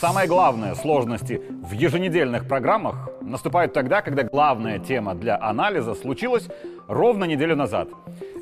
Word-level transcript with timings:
Самое 0.00 0.28
главное 0.28 0.74
сложности 0.74 1.40
в 1.62 1.72
еженедельных 1.72 2.46
программах 2.46 3.08
наступают 3.22 3.72
тогда, 3.72 4.02
когда 4.02 4.22
главная 4.22 4.78
тема 4.78 5.14
для 5.14 5.40
анализа 5.40 5.94
случилась 5.94 6.48
ровно 6.88 7.24
неделю 7.24 7.56
назад. 7.56 7.88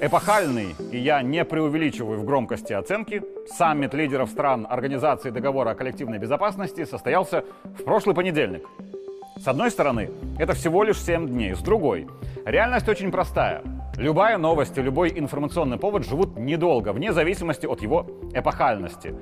Эпохальный, 0.01 0.75
и 0.91 0.99
я 0.99 1.23
не 1.23 1.45
преувеличиваю 1.45 2.19
в 2.19 2.25
громкости 2.25 2.73
оценки, 2.73 3.23
саммит 3.47 3.95
лидеров 3.95 4.31
стран 4.31 4.67
Организации 4.69 5.31
договора 5.31 5.71
о 5.71 5.75
коллективной 5.75 6.19
безопасности 6.19 6.85
состоялся 6.85 7.45
в 7.63 7.85
прошлый 7.85 8.15
понедельник. 8.15 8.67
С 9.37 9.47
одной 9.47 9.71
стороны, 9.71 10.11
это 10.39 10.55
всего 10.55 10.83
лишь 10.83 11.01
7 11.01 11.29
дней. 11.29 11.55
С 11.55 11.61
другой, 11.61 12.09
реальность 12.45 12.89
очень 12.89 13.11
простая. 13.11 13.63
Любая 13.97 14.39
новость 14.39 14.77
и 14.79 14.83
любой 14.83 15.17
информационный 15.17 15.79
повод 15.79 16.07
живут 16.07 16.37
недолго, 16.37 16.93
вне 16.93 17.13
зависимости 17.13 17.67
от 17.67 17.83
его 17.83 18.07
эпохальности. 18.33 19.15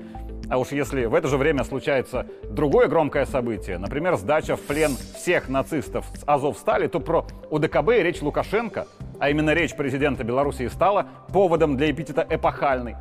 А 0.51 0.59
уж 0.59 0.73
если 0.73 1.05
в 1.05 1.15
это 1.15 1.29
же 1.29 1.37
время 1.37 1.63
случается 1.63 2.27
другое 2.43 2.89
громкое 2.89 3.25
событие, 3.25 3.79
например, 3.79 4.17
сдача 4.17 4.57
в 4.57 4.61
плен 4.63 4.97
всех 5.17 5.49
нацистов 5.49 6.07
с 6.15 6.25
Азовстали, 6.27 6.89
то 6.89 6.99
про 6.99 7.25
УДКБ 7.51 7.91
и 7.99 8.03
речь 8.03 8.21
Лукашенко, 8.21 8.89
а 9.21 9.31
именно 9.31 9.55
речь 9.55 9.77
президента 9.77 10.25
Беларуси 10.25 10.67
стала 10.67 11.07
поводом 11.33 11.77
для 11.77 11.93
эпитета 11.93 12.27
«эпохальный». 12.29 12.97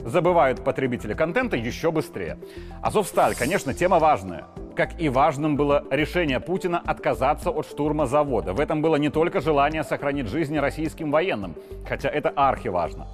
Забывают 0.00 0.64
потребители 0.64 1.14
контента 1.14 1.56
еще 1.56 1.92
быстрее. 1.92 2.36
Азовсталь, 2.82 3.36
конечно, 3.36 3.72
тема 3.72 3.98
важная. 3.98 4.46
Как 4.76 5.00
и 5.00 5.08
важным 5.08 5.56
было 5.56 5.84
решение 5.90 6.40
Путина 6.40 6.82
отказаться 6.84 7.50
от 7.50 7.66
штурма 7.66 8.06
завода. 8.06 8.52
В 8.52 8.60
этом 8.60 8.82
было 8.82 8.96
не 8.96 9.10
только 9.10 9.40
желание 9.40 9.84
сохранить 9.84 10.26
жизни 10.26 10.58
российским 10.58 11.10
военным, 11.10 11.54
хотя 11.88 12.08
это 12.08 12.30
архиважно. 12.30 13.06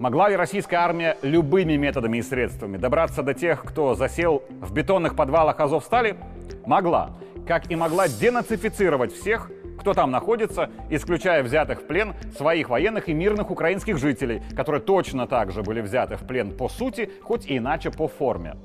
Могла 0.00 0.30
ли 0.30 0.34
российская 0.34 0.76
армия 0.76 1.18
любыми 1.20 1.76
методами 1.76 2.16
и 2.16 2.22
средствами 2.22 2.78
добраться 2.78 3.22
до 3.22 3.34
тех, 3.34 3.62
кто 3.62 3.94
засел 3.94 4.42
в 4.48 4.72
бетонных 4.72 5.14
подвалах 5.14 5.60
Азовстали? 5.60 6.16
Могла. 6.64 7.10
Как 7.46 7.70
и 7.70 7.76
могла 7.76 8.08
денацифицировать 8.08 9.12
всех, 9.12 9.50
кто 9.78 9.92
там 9.92 10.10
находится, 10.10 10.70
исключая 10.88 11.42
взятых 11.42 11.82
в 11.82 11.86
плен 11.86 12.14
своих 12.34 12.70
военных 12.70 13.10
и 13.10 13.12
мирных 13.12 13.50
украинских 13.50 13.98
жителей, 13.98 14.42
которые 14.56 14.80
точно 14.80 15.26
так 15.26 15.52
же 15.52 15.62
были 15.62 15.82
взяты 15.82 16.16
в 16.16 16.26
плен 16.26 16.56
по 16.56 16.70
сути, 16.70 17.10
хоть 17.20 17.44
и 17.44 17.58
иначе 17.58 17.90
по 17.90 18.08
форме. 18.08 18.56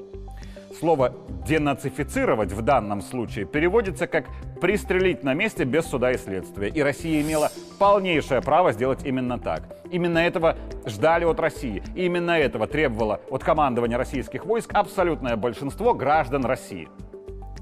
Слово 0.79 1.13
«денацифицировать» 1.47 2.51
в 2.51 2.61
данном 2.61 3.01
случае 3.01 3.45
переводится 3.45 4.07
как 4.07 4.25
«пристрелить 4.59 5.23
на 5.23 5.33
месте 5.33 5.63
без 5.63 5.85
суда 5.85 6.11
и 6.11 6.17
следствия». 6.17 6.67
И 6.67 6.81
Россия 6.81 7.21
имела 7.21 7.49
полнейшее 7.79 8.41
право 8.41 8.73
сделать 8.73 9.05
именно 9.05 9.39
так. 9.39 9.63
Именно 9.89 10.19
этого 10.19 10.57
ждали 10.85 11.23
от 11.23 11.39
России. 11.39 11.81
И 11.95 12.05
именно 12.05 12.31
этого 12.31 12.67
требовало 12.67 13.21
от 13.29 13.43
командования 13.43 13.97
российских 13.97 14.45
войск 14.45 14.73
абсолютное 14.73 15.37
большинство 15.37 15.93
граждан 15.93 16.43
России. 16.43 16.89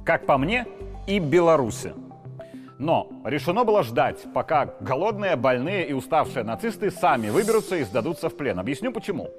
Как 0.03 0.25
по 0.25 0.37
мне, 0.37 0.65
и 1.05 1.19
Беларуси. 1.19 1.93
Но 2.79 3.09
решено 3.23 3.63
было 3.63 3.83
ждать, 3.83 4.25
пока 4.33 4.73
голодные, 4.79 5.35
больные 5.35 5.87
и 5.87 5.93
уставшие 5.93 6.43
нацисты 6.43 6.89
сами 6.89 7.29
выберутся 7.29 7.75
и 7.75 7.83
сдадутся 7.83 8.29
в 8.29 8.35
плен. 8.35 8.59
Объясню 8.59 8.91
почему. 8.91 9.29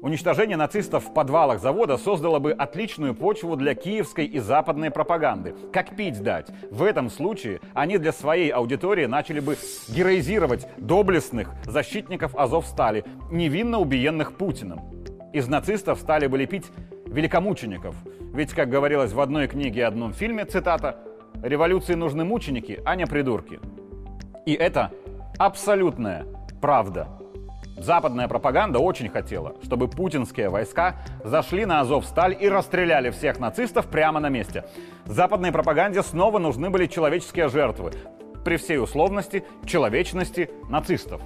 Уничтожение 0.00 0.56
нацистов 0.56 1.08
в 1.08 1.12
подвалах 1.12 1.60
завода 1.60 1.96
создало 1.96 2.38
бы 2.38 2.52
отличную 2.52 3.16
почву 3.16 3.56
для 3.56 3.74
киевской 3.74 4.26
и 4.26 4.38
западной 4.38 4.92
пропаганды. 4.92 5.56
Как 5.72 5.96
пить 5.96 6.22
дать? 6.22 6.48
В 6.70 6.84
этом 6.84 7.10
случае 7.10 7.60
они 7.74 7.98
для 7.98 8.12
своей 8.12 8.50
аудитории 8.50 9.06
начали 9.06 9.40
бы 9.40 9.56
героизировать 9.88 10.68
доблестных 10.76 11.50
защитников 11.64 12.36
Азовстали, 12.36 13.04
невинно 13.32 13.80
убиенных 13.80 14.34
Путиным. 14.34 14.80
Из 15.32 15.48
нацистов 15.48 15.98
стали 15.98 16.28
бы 16.28 16.38
лепить 16.38 16.66
великомучеников. 17.06 17.96
Ведь, 18.32 18.52
как 18.52 18.68
говорилось 18.68 19.12
в 19.12 19.20
одной 19.20 19.48
книге 19.48 19.80
и 19.80 19.82
одном 19.82 20.12
фильме, 20.12 20.44
цитата, 20.44 20.96
«Революции 21.42 21.94
нужны 21.94 22.24
мученики, 22.24 22.80
а 22.84 22.94
не 22.94 23.06
придурки». 23.06 23.58
И 24.46 24.54
это 24.54 24.92
абсолютная 25.38 26.24
правда. 26.60 27.17
Западная 27.78 28.26
пропаганда 28.26 28.80
очень 28.80 29.08
хотела, 29.08 29.54
чтобы 29.62 29.88
путинские 29.88 30.50
войска 30.50 30.96
зашли 31.24 31.64
на 31.64 31.80
Азов-Сталь 31.80 32.36
и 32.38 32.48
расстреляли 32.48 33.10
всех 33.10 33.38
нацистов 33.38 33.86
прямо 33.86 34.20
на 34.20 34.28
месте. 34.28 34.64
Западной 35.06 35.52
пропаганде 35.52 36.02
снова 36.02 36.38
нужны 36.38 36.70
были 36.70 36.86
человеческие 36.86 37.48
жертвы, 37.48 37.92
при 38.44 38.56
всей 38.56 38.78
условности, 38.78 39.44
человечности 39.64 40.50
нацистов. 40.68 41.22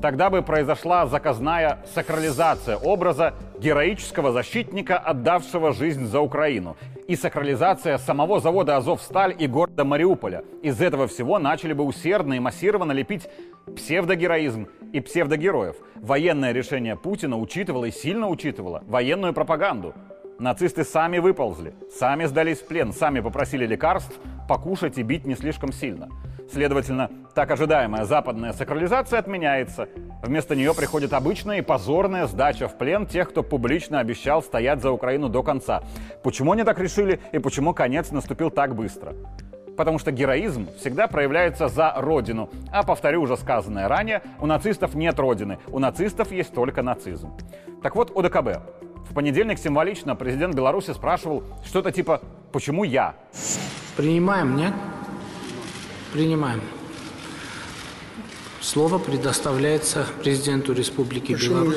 Тогда 0.00 0.30
бы 0.30 0.42
произошла 0.42 1.06
заказная 1.06 1.78
сакрализация 1.94 2.76
образа 2.76 3.34
героического 3.58 4.32
защитника, 4.32 4.98
отдавшего 4.98 5.72
жизнь 5.72 6.06
за 6.06 6.20
Украину, 6.20 6.76
и 7.06 7.16
сакрализация 7.16 7.98
самого 7.98 8.40
завода 8.40 8.76
«Азовсталь» 8.76 9.34
и 9.38 9.46
города 9.46 9.84
Мариуполя. 9.84 10.44
Из 10.62 10.80
этого 10.80 11.06
всего 11.06 11.38
начали 11.38 11.72
бы 11.72 11.84
усердно 11.84 12.34
и 12.34 12.38
массированно 12.38 12.92
лепить 12.92 13.28
псевдогероизм 13.76 14.68
и 14.92 15.00
псевдогероев. 15.00 15.76
Военное 15.96 16.52
решение 16.52 16.96
Путина 16.96 17.38
учитывало 17.38 17.86
и 17.86 17.90
сильно 17.90 18.28
учитывало 18.28 18.82
военную 18.86 19.32
пропаганду. 19.34 19.94
Нацисты 20.38 20.84
сами 20.84 21.18
выползли, 21.18 21.74
сами 21.96 22.24
сдались 22.24 22.58
в 22.58 22.66
плен, 22.66 22.92
сами 22.92 23.20
попросили 23.20 23.66
лекарств, 23.66 24.18
покушать 24.48 24.98
и 24.98 25.02
бить 25.02 25.26
не 25.26 25.36
слишком 25.36 25.72
сильно. 25.72 26.08
Следовательно, 26.50 27.10
так 27.34 27.50
ожидаемая 27.50 28.04
западная 28.04 28.52
сакрализация 28.52 29.18
отменяется. 29.18 29.88
Вместо 30.22 30.54
нее 30.54 30.74
приходит 30.74 31.12
обычная 31.12 31.58
и 31.58 31.62
позорная 31.62 32.26
сдача 32.26 32.68
в 32.68 32.78
плен 32.78 33.06
тех, 33.06 33.30
кто 33.30 33.42
публично 33.42 33.98
обещал 33.98 34.42
стоять 34.42 34.80
за 34.80 34.90
Украину 34.92 35.28
до 35.28 35.42
конца. 35.42 35.82
Почему 36.22 36.52
они 36.52 36.64
так 36.64 36.78
решили 36.78 37.20
и 37.32 37.38
почему 37.38 37.74
конец 37.74 38.10
наступил 38.10 38.50
так 38.50 38.74
быстро? 38.74 39.14
Потому 39.76 39.98
что 39.98 40.12
героизм 40.12 40.68
всегда 40.78 41.08
проявляется 41.08 41.66
за 41.68 41.92
родину. 41.96 42.48
А 42.70 42.84
повторю 42.84 43.22
уже 43.22 43.36
сказанное 43.36 43.88
ранее, 43.88 44.22
у 44.40 44.46
нацистов 44.46 44.94
нет 44.94 45.18
родины, 45.18 45.58
у 45.68 45.80
нацистов 45.80 46.30
есть 46.30 46.54
только 46.54 46.82
нацизм. 46.82 47.32
Так 47.82 47.96
вот, 47.96 48.16
ОДКБ. 48.16 48.60
В 49.10 49.14
понедельник 49.14 49.58
символично 49.58 50.14
президент 50.14 50.54
Беларуси 50.54 50.92
спрашивал 50.92 51.42
что-то 51.64 51.90
типа 51.90 52.20
«Почему 52.52 52.84
я?». 52.84 53.14
Принимаем, 53.96 54.56
нет? 54.56 54.72
Принимаем. 56.14 56.60
Слово 58.60 58.98
предоставляется 58.98 60.06
президенту 60.22 60.72
Республики 60.72 61.32
Почему 61.32 61.54
Беларусь. 61.56 61.76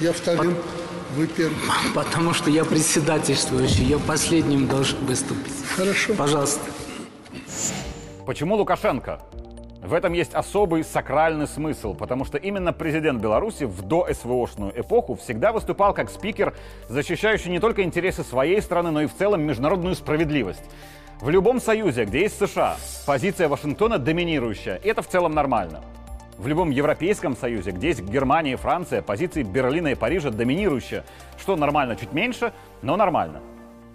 я? 0.00 0.06
Я 0.06 0.12
вторым, 0.14 0.54
вы 1.14 1.26
первым. 1.26 1.58
Потому 1.94 2.32
что 2.32 2.48
я 2.48 2.64
председательствующий, 2.64 3.84
я 3.84 3.98
последним 3.98 4.68
должен 4.68 4.96
выступить. 5.04 5.52
Хорошо. 5.76 6.14
Пожалуйста. 6.14 6.62
Почему 8.24 8.56
Лукашенко? 8.56 9.20
В 9.82 9.92
этом 9.92 10.14
есть 10.14 10.32
особый 10.32 10.82
сакральный 10.82 11.46
смысл, 11.46 11.92
потому 11.92 12.24
что 12.24 12.38
именно 12.38 12.72
президент 12.72 13.20
Беларуси 13.20 13.64
в 13.64 13.82
до-СВОшную 13.82 14.80
эпоху 14.80 15.14
всегда 15.16 15.52
выступал 15.52 15.92
как 15.92 16.08
спикер, 16.08 16.54
защищающий 16.88 17.50
не 17.50 17.60
только 17.60 17.82
интересы 17.82 18.24
своей 18.24 18.62
страны, 18.62 18.92
но 18.92 19.02
и 19.02 19.06
в 19.06 19.14
целом 19.14 19.42
международную 19.42 19.94
справедливость. 19.94 20.64
В 21.20 21.30
любом 21.30 21.60
союзе, 21.60 22.04
где 22.04 22.20
есть 22.20 22.38
США, 22.38 22.76
позиция 23.04 23.48
Вашингтона 23.48 23.98
доминирующая, 23.98 24.80
это 24.84 25.02
в 25.02 25.08
целом 25.08 25.34
нормально. 25.34 25.82
В 26.38 26.46
любом 26.46 26.70
Европейском 26.70 27.36
Союзе, 27.36 27.72
где 27.72 27.88
есть 27.88 28.02
Германия 28.02 28.52
и 28.52 28.56
Франция, 28.56 29.02
позиции 29.02 29.42
Берлина 29.42 29.88
и 29.88 29.94
Парижа 29.96 30.30
доминирующая, 30.30 31.04
что 31.36 31.56
нормально 31.56 31.96
чуть 31.96 32.12
меньше, 32.12 32.52
но 32.82 32.96
нормально. 32.96 33.40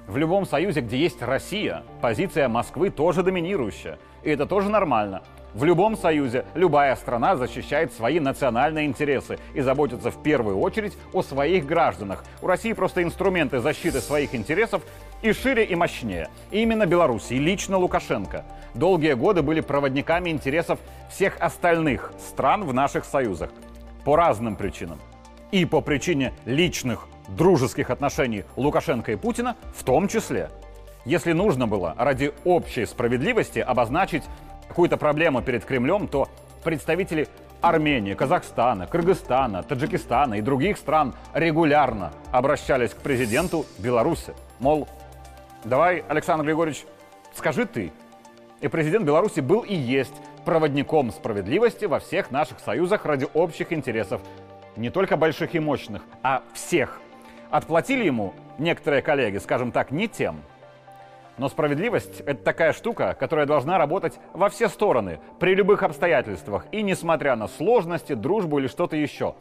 В 0.05 0.17
любом 0.17 0.45
союзе, 0.45 0.81
где 0.81 0.97
есть 0.97 1.21
Россия, 1.21 1.83
позиция 2.01 2.49
Москвы 2.49 2.89
тоже 2.89 3.23
доминирующая. 3.23 3.99
И 4.23 4.29
это 4.29 4.45
тоже 4.45 4.67
нормально. 4.69 5.23
В 5.53 5.65
любом 5.65 5.95
союзе 5.95 6.45
любая 6.55 6.95
страна 6.95 7.35
защищает 7.35 7.93
свои 7.93 8.19
национальные 8.19 8.87
интересы 8.87 9.37
и 9.53 9.61
заботится 9.61 10.09
в 10.09 10.23
первую 10.23 10.59
очередь 10.59 10.97
о 11.13 11.21
своих 11.21 11.67
гражданах. 11.67 12.23
У 12.41 12.47
России 12.47 12.73
просто 12.73 13.03
инструменты 13.03 13.59
защиты 13.59 14.01
своих 14.01 14.33
интересов 14.33 14.81
и 15.21 15.31
шире, 15.31 15.63
и 15.63 15.75
мощнее. 15.75 16.29
И 16.49 16.61
именно 16.61 16.87
Беларусь, 16.87 17.29
и 17.29 17.37
лично 17.37 17.77
Лукашенко 17.77 18.45
долгие 18.73 19.13
годы 19.13 19.43
были 19.43 19.61
проводниками 19.61 20.31
интересов 20.31 20.79
всех 21.11 21.37
остальных 21.39 22.11
стран 22.17 22.63
в 22.63 22.73
наших 22.73 23.05
союзах. 23.05 23.51
По 24.05 24.15
разным 24.15 24.55
причинам. 24.55 24.99
И 25.51 25.65
по 25.65 25.81
причине 25.81 26.33
личных 26.45 27.07
дружеских 27.27 27.91
отношений 27.91 28.43
Лукашенко 28.55 29.11
и 29.11 29.15
Путина 29.15 29.55
в 29.75 29.83
том 29.83 30.07
числе. 30.07 30.49
Если 31.05 31.33
нужно 31.33 31.67
было 31.67 31.93
ради 31.97 32.33
общей 32.43 32.85
справедливости 32.85 33.59
обозначить 33.59 34.23
какую-то 34.67 34.97
проблему 34.97 35.41
перед 35.41 35.65
Кремлем, 35.65 36.07
то 36.07 36.29
представители 36.63 37.27
Армении, 37.61 38.13
Казахстана, 38.13 38.87
Кыргызстана, 38.87 39.63
Таджикистана 39.63 40.35
и 40.35 40.41
других 40.41 40.77
стран 40.77 41.15
регулярно 41.33 42.11
обращались 42.31 42.93
к 42.93 42.97
президенту 42.97 43.65
Беларуси. 43.77 44.33
Мол, 44.59 44.87
давай, 45.63 46.03
Александр 46.09 46.45
Григорьевич, 46.45 46.85
скажи 47.33 47.65
ты. 47.65 47.93
И 48.59 48.67
президент 48.67 49.05
Беларуси 49.05 49.39
был 49.39 49.61
и 49.61 49.73
есть 49.73 50.13
проводником 50.43 51.11
справедливости 51.11 51.85
во 51.85 51.99
всех 51.99 52.31
наших 52.31 52.59
союзах 52.59 53.05
ради 53.05 53.27
общих 53.33 53.71
интересов. 53.71 54.21
Не 54.75 54.89
только 54.89 55.15
больших 55.15 55.55
и 55.55 55.59
мощных, 55.59 56.01
а 56.21 56.43
всех. 56.53 56.99
Отплатили 57.49 58.03
ему 58.03 58.33
некоторые 58.57 59.01
коллеги, 59.01 59.37
скажем 59.37 59.71
так, 59.71 59.91
не 59.91 60.07
тем. 60.07 60.41
Но 61.37 61.49
справедливость– 61.49 62.19
это 62.25 62.43
такая 62.43 62.73
штука, 62.73 63.15
которая 63.19 63.45
должна 63.45 63.77
работать 63.77 64.19
во 64.33 64.49
все 64.49 64.69
стороны, 64.69 65.19
при 65.39 65.55
любых 65.55 65.81
обстоятельствах, 65.81 66.65
и 66.71 66.83
несмотря 66.83 67.35
на 67.35 67.47
сложности, 67.47 68.13
дружбу 68.13 68.59
или 68.59 68.67
что-то 68.67 68.95
еще. 68.95 69.35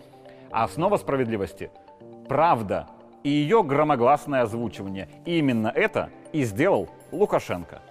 А 0.51 0.65
основа 0.65 0.97
справедливости– 0.97 1.71
правда 2.29 2.89
и 3.23 3.31
ее 3.31 3.63
громогласное 3.63 4.43
озвучивание. 4.43 5.09
И 5.27 5.39
именно 5.39 5.69
это 5.69 6.11
и 6.33 6.45
сделал 6.45 6.89
Лукашенко. 7.13 7.83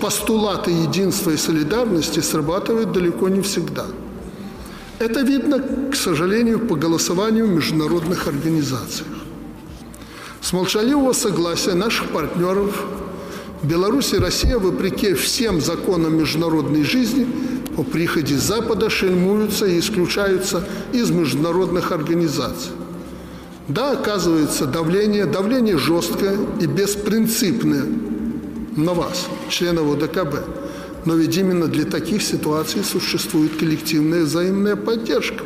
Постулаты 0.00 0.70
единства 0.70 1.30
и 1.30 1.36
солидарности 1.36 2.20
срабатывают 2.20 2.92
далеко 2.92 3.28
не 3.28 3.42
всегда. 3.42 3.84
Это 4.98 5.20
видно, 5.20 5.90
к 5.90 5.94
сожалению, 5.94 6.66
по 6.66 6.76
голосованию 6.76 7.46
в 7.46 7.50
международных 7.50 8.26
организациях. 8.26 9.08
С 10.40 10.52
молчаливого 10.52 11.12
согласия 11.12 11.74
наших 11.74 12.10
партнеров 12.10 12.84
Беларусь 13.62 14.14
и 14.14 14.18
Россия, 14.18 14.58
вопреки 14.58 15.12
всем 15.12 15.60
законам 15.60 16.16
международной 16.16 16.82
жизни, 16.82 17.26
по 17.76 17.82
приходе 17.82 18.36
Запада 18.36 18.88
шельмуются 18.88 19.66
и 19.66 19.78
исключаются 19.78 20.64
из 20.92 21.10
международных 21.10 21.92
организаций. 21.92 22.72
Да, 23.68 23.92
оказывается, 23.92 24.66
давление, 24.66 25.26
давление 25.26 25.76
жесткое 25.76 26.36
и 26.60 26.66
беспринципное 26.66 27.84
на 28.76 28.94
вас, 28.94 29.28
членов 29.50 29.92
ОДКБ. 29.92 30.36
Но 31.04 31.14
ведь 31.14 31.36
именно 31.36 31.66
для 31.66 31.84
таких 31.84 32.22
ситуаций 32.22 32.82
существует 32.82 33.56
коллективная 33.58 34.22
взаимная 34.24 34.76
поддержка. 34.76 35.44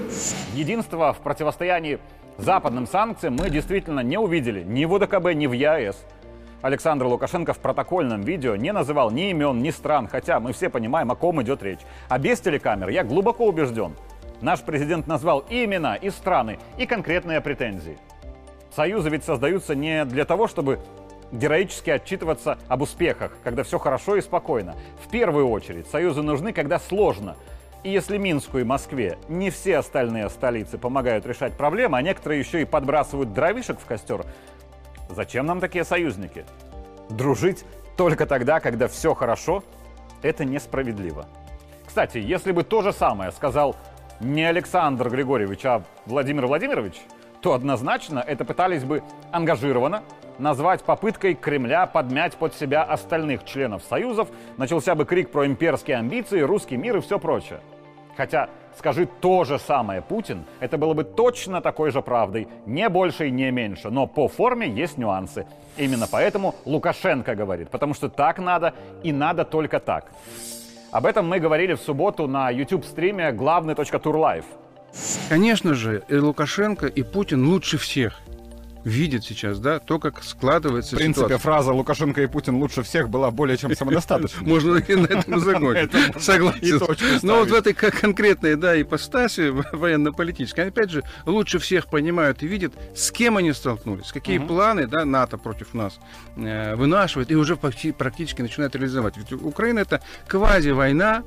Единство 0.55 1.13
в 1.13 1.19
противостоянии 1.23 1.99
западным 2.39 2.87
санкциям 2.87 3.35
мы 3.35 3.51
действительно 3.51 4.01
не 4.01 4.19
увидели 4.19 4.63
ни 4.63 4.85
в 4.85 4.95
ОДКБ, 4.95 5.35
ни 5.35 5.47
в 5.47 5.53
ЕАЭС. 5.53 5.97
Александр 6.65 7.05
Лукашенко 7.05 7.53
в 7.53 7.59
протокольном 7.59 8.23
видео 8.23 8.57
не 8.57 8.73
называл 8.73 9.11
ни 9.11 9.29
имен, 9.29 9.63
ни 9.63 9.69
стран, 9.69 10.09
хотя 10.09 10.41
мы 10.41 10.55
все 10.55 10.71
понимаем, 10.71 11.11
о 11.11 11.15
ком 11.15 11.43
идет 11.43 11.63
речь. 11.63 11.81
А 12.09 12.19
без 12.19 12.41
телекамер 12.41 12.89
я 12.89 13.05
глубоко 13.05 13.47
убежден, 13.47 13.95
наш 14.41 14.63
президент 14.63 15.07
назвал 15.07 15.41
и 15.51 15.67
имена, 15.67 15.95
и 15.95 16.09
страны, 16.09 16.59
и 16.79 16.87
конкретные 16.87 17.43
претензии. 17.43 17.99
Союзы 18.75 19.11
ведь 19.11 19.25
создаются 19.25 19.75
не 19.75 20.07
для 20.07 20.25
того, 20.25 20.47
чтобы 20.47 20.81
героически 21.33 21.91
отчитываться 21.91 22.57
об 22.67 22.81
успехах, 22.81 23.33
когда 23.45 23.63
все 23.63 23.79
хорошо 23.79 24.17
и 24.17 24.23
спокойно. 24.23 24.75
В 25.05 25.11
первую 25.11 25.51
очередь 25.51 25.87
союзы 25.89 26.23
нужны, 26.23 26.55
когда 26.55 26.79
сложно. 26.79 27.37
И 27.83 27.91
если 27.91 28.17
Минску 28.17 28.57
и 28.57 28.65
Москве 28.65 29.19
не 29.29 29.51
все 29.51 29.77
остальные 29.77 30.31
столицы 30.31 30.79
помогают 30.79 31.27
решать 31.27 31.53
проблемы, 31.59 31.99
а 31.99 32.03
некоторые 32.03 32.41
еще 32.41 32.63
и 32.63 32.65
подбрасывают 32.65 33.35
дровишек 33.35 33.79
в 33.79 33.85
костер, 33.85 34.25
Зачем 35.09 35.47
нам 35.47 35.61
такие 35.61 35.85
союзники? 35.85 36.45
Дружить 37.11 37.65
только 37.97 38.27
тогда, 38.27 38.61
когда 38.61 38.89
все 38.89 39.15
хорошо, 39.15 39.63
это 40.23 40.45
несправедливо. 40.45 41.27
Кстати, 41.87 42.19
если 42.19 42.53
бы 42.53 42.65
то 42.65 42.83
же 42.83 42.93
самое 42.93 43.31
сказал 43.31 43.77
не 44.21 44.45
Александр 44.45 45.11
Григорьевич, 45.11 45.65
а 45.65 45.83
Владимир 46.07 46.47
Владимирович, 46.47 47.01
то 47.41 47.53
однозначно 47.53 48.21
это 48.21 48.45
пытались 48.45 48.85
бы 48.85 49.03
ангажированно 49.31 50.03
назвать 50.39 50.83
попыткой 50.83 51.35
Кремля 51.35 51.87
подмять 51.87 52.37
под 52.37 52.55
себя 52.55 52.83
остальных 52.83 53.45
членов 53.45 53.83
союзов, 53.85 54.29
начался 54.57 54.95
бы 54.95 55.05
крик 55.05 55.31
про 55.31 55.47
имперские 55.47 55.99
амбиции, 55.99 56.41
русский 56.41 56.77
мир 56.77 56.97
и 56.97 57.01
все 57.01 57.19
прочее. 57.19 57.61
Хотя, 58.17 58.49
скажи 58.79 59.07
то 59.07 59.45
же 59.45 59.59
самое 59.59 60.03
Путин, 60.03 60.45
это 60.61 60.79
было 60.79 60.95
бы 60.95 61.05
точно 61.05 61.61
такой 61.61 61.91
же 61.91 62.03
правдой, 62.03 62.49
не 62.67 62.89
больше 62.89 63.29
и 63.29 63.31
не 63.31 63.51
меньше. 63.51 63.91
Но 63.91 64.07
по 64.07 64.29
форме 64.29 64.69
есть 64.69 64.99
нюансы. 64.99 65.47
Именно 65.77 66.07
поэтому 66.11 66.55
Лукашенко 66.65 67.35
говорит, 67.35 67.71
потому 67.71 67.95
что 67.95 68.09
так 68.09 68.39
надо 68.39 68.75
и 69.03 69.13
надо 69.13 69.45
только 69.45 69.81
так. 69.81 70.13
Об 70.93 71.07
этом 71.07 71.27
мы 71.29 71.41
говорили 71.41 71.75
в 71.75 71.81
субботу 71.81 72.29
на 72.29 72.51
YouTube-стриме 72.51 73.33
главный.турлайв. 73.33 74.45
Конечно 75.29 75.75
же, 75.75 76.05
и 76.09 76.15
Лукашенко, 76.15 76.87
и 76.87 77.03
Путин 77.03 77.49
лучше 77.49 77.79
всех 77.79 78.21
видит 78.85 79.25
сейчас, 79.25 79.59
да, 79.59 79.79
то, 79.79 79.99
как 79.99 80.23
складывается 80.23 80.97
В 80.97 80.99
принципе, 80.99 81.27
ситуация. 81.27 81.39
фраза 81.39 81.73
«Лукашенко 81.73 82.23
и 82.23 82.27
Путин 82.27 82.57
лучше 82.57 82.83
всех» 82.83 83.09
была 83.09 83.31
более 83.31 83.57
чем 83.57 83.75
самодостаточной. 83.75 84.47
Можно 84.47 84.77
и 84.77 84.95
на 84.95 85.07
этом 85.07 85.41
закончить. 85.41 85.91
Согласен. 86.23 86.81
Но 87.23 87.39
вот 87.39 87.51
в 87.51 87.55
этой 87.55 87.73
конкретной, 87.73 88.57
да, 88.57 88.81
ипостаси 88.81 89.53
военно-политической, 89.73 90.69
опять 90.69 90.91
же, 90.91 91.03
лучше 91.27 91.59
всех 91.59 91.87
понимают 91.87 92.43
и 92.43 92.47
видят, 92.47 92.75
с 92.95 93.11
кем 93.11 93.37
они 93.37 93.53
столкнулись, 93.53 94.13
какие 94.13 94.39
планы, 94.39 94.87
да, 94.87 95.05
НАТО 95.05 95.39
против 95.39 95.75
нас 95.75 95.99
э, 96.37 96.75
вынашивает 96.77 97.31
и 97.31 97.37
уже 97.37 97.57
практически 97.57 98.43
начинает 98.43 98.75
реализовать. 98.77 99.17
Ведь 99.17 99.33
Украина 99.33 99.81
это 99.81 100.01
квази-война. 100.29 101.25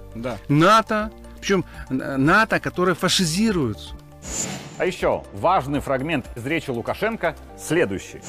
НАТО, 0.48 1.12
причем 1.39 1.65
э, 1.89 2.18
НАТО, 2.18 2.59
которое 2.59 2.95
фашизируется. 2.95 3.95
А 4.78 4.86
еще 4.86 5.24
важный 5.34 5.80
фрагмент 5.80 6.26
из 6.36 6.46
речи 6.46 6.70
Лукашенко 6.70 7.36
следующий. 7.60 8.22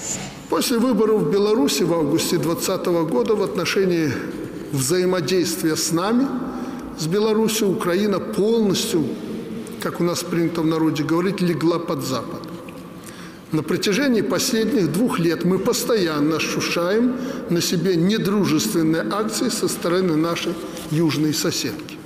После 0.49 0.79
выборов 0.79 1.23
в 1.23 1.31
Беларуси 1.31 1.83
в 1.83 1.93
августе 1.93 2.39
2020 2.39 2.87
года 3.11 3.35
в 3.35 3.43
отношении 3.43 4.11
взаимодействия 4.73 5.77
с 5.77 5.93
нами, 5.93 6.27
с 6.99 7.06
Беларусью, 7.06 7.71
Украина 7.71 8.19
полностью, 8.19 9.05
как 9.83 10.00
у 10.00 10.05
нас 10.05 10.25
принято 10.25 10.62
в 10.62 10.67
народе 10.67 11.05
говорить, 11.05 11.43
легла 11.43 11.79
под 11.79 12.03
Запад. 12.03 12.41
На 13.53 13.62
протяжении 13.62 14.23
последних 14.23 14.91
двух 14.91 15.19
лет 15.19 15.45
мы 15.45 15.59
постоянно 15.59 16.37
ощущаем 16.37 17.17
на 17.50 17.61
себе 17.61 17.95
недружественные 17.97 19.05
акции 19.12 19.50
со 19.50 19.69
стороны 19.69 20.17
нашей 20.17 20.55
южной 20.90 21.35
соседки. 21.35 21.98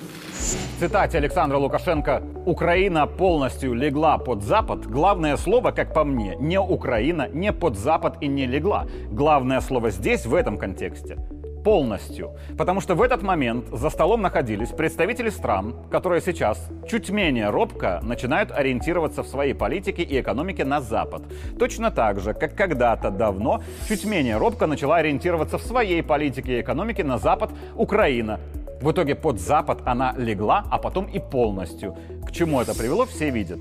В 0.43 0.81
цитате 0.81 1.19
Александра 1.19 1.57
Лукашенко 1.57 2.21
«Украина 2.47 3.07
полностью 3.07 3.75
легла 3.75 4.19
под 4.19 4.43
Запад» 4.43 4.85
главное 4.87 5.37
слово, 5.37 5.71
как 5.71 5.95
по 5.95 6.03
мне, 6.03 6.37
не 6.41 6.59
Украина, 6.59 7.29
не 7.29 7.53
под 7.53 7.79
Запад 7.79 8.17
и 8.21 8.27
не 8.27 8.47
легла. 8.47 8.87
Главное 9.13 9.61
слово 9.61 9.91
здесь, 9.91 10.27
в 10.27 10.35
этом 10.35 10.59
контексте 10.59 11.19
полностью. 11.63 12.33
Потому 12.59 12.81
что 12.81 12.95
в 12.95 13.03
этот 13.03 13.23
момент 13.23 13.67
за 13.71 13.91
столом 13.91 14.23
находились 14.23 14.71
представители 14.71 15.31
стран, 15.31 15.77
которые 15.91 16.21
сейчас 16.21 16.69
чуть 16.91 17.11
менее 17.11 17.51
робко 17.51 18.01
начинают 18.03 18.51
ориентироваться 18.51 19.23
в 19.23 19.29
своей 19.29 19.55
политике 19.55 20.03
и 20.03 20.21
экономике 20.21 20.65
на 20.65 20.81
Запад. 20.81 21.23
Точно 21.59 21.91
так 21.91 22.21
же, 22.21 22.35
как 22.35 22.57
когда-то 22.57 23.11
давно 23.11 23.63
чуть 23.89 24.05
менее 24.05 24.39
робко 24.39 24.67
начала 24.67 24.97
ориентироваться 24.97 25.59
в 25.59 25.63
своей 25.63 26.03
политике 26.03 26.59
и 26.59 26.61
экономике 26.61 27.05
на 27.05 27.19
Запад 27.19 27.51
Украина. 27.77 28.41
В 28.83 28.91
итоге 28.91 29.15
под 29.15 29.39
Запад 29.39 29.83
она 29.85 30.13
легла, 30.19 30.65
а 30.69 30.77
потом 30.77 31.05
и 31.05 31.21
полностью. 31.21 31.95
К 32.27 32.33
чему 32.33 32.61
это 32.61 32.77
привело, 32.77 33.07
все 33.07 33.31
видят. 33.31 33.61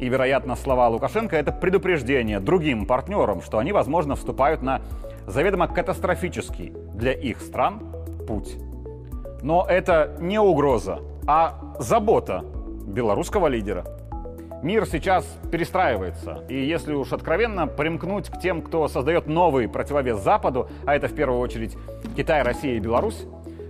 И, 0.00 0.08
вероятно, 0.08 0.56
слова 0.56 0.88
Лукашенко– 0.88 1.36
это 1.38 1.52
предупреждение 1.52 2.40
другим 2.40 2.84
партнерам, 2.84 3.42
что 3.42 3.58
они, 3.58 3.70
возможно, 3.70 4.16
вступают 4.16 4.62
на 4.62 4.82
заведомо 5.28 5.68
катастрофический 5.68 6.72
для 6.94 7.12
их 7.12 7.40
стран 7.42 7.80
путь. 8.26 8.56
Но 9.40 9.64
это 9.68 10.16
не 10.18 10.40
угроза, 10.40 10.98
а 11.28 11.60
забота 11.78 12.44
белорусского 12.88 13.46
лидера. 13.46 13.84
Мир 14.64 14.84
сейчас 14.86 15.24
перестраивается, 15.52 16.42
и 16.48 16.56
если 16.56 16.92
уж 16.92 17.12
откровенно 17.12 17.68
примкнуть 17.68 18.30
к 18.30 18.40
тем, 18.40 18.62
кто 18.62 18.88
создает 18.88 19.28
новый 19.28 19.68
противовес 19.68 20.18
Западу, 20.18 20.68
а 20.84 20.96
это 20.96 21.06
в 21.06 21.14
первую 21.14 21.38
очередь 21.38 21.76
Китай, 22.16 22.42
Россия 22.42 22.74
и 22.74 22.80
Беларусь, 22.80 23.26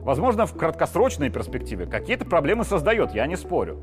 возможно, 0.07 0.47
в 0.47 0.57
краткосрочной 0.57 1.31
перспективе 1.31 1.85
какие-то 1.85 2.25
проблемы 2.25 2.65
создает, 2.65 3.13
я 3.13 3.27
не 3.27 3.37
спорю. 3.37 3.83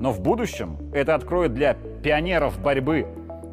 Но 0.00 0.10
в 0.10 0.20
будущем 0.20 0.90
это 0.92 1.14
откроет 1.14 1.54
для 1.54 1.74
пионеров 1.74 2.60
борьбы 2.60 3.06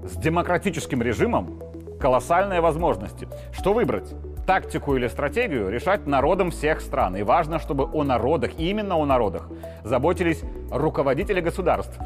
с 0.04 0.18
демократическим 0.18 1.02
режимом 1.02 1.62
колоссальные 2.00 2.60
возможности. 2.60 3.28
Что 3.54 3.74
выбрать? 3.74 4.14
Тактику 4.48 4.96
или 4.96 5.08
стратегию 5.08 5.70
решать 5.70 6.08
народом 6.08 6.52
всех 6.52 6.82
стран. 6.82 7.18
И 7.18 7.22
важно, 7.22 7.60
чтобы 7.60 7.84
о 7.84 8.04
народах, 8.04 8.52
именно 8.58 8.96
о 8.96 9.06
народах, 9.06 9.50
заботились 9.84 10.42
руководители 10.72 11.40
государств, 11.40 11.98